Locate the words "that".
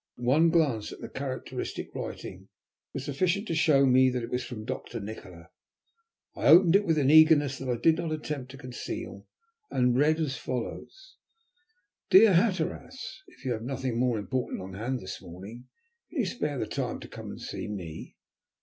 4.09-4.23, 7.59-7.69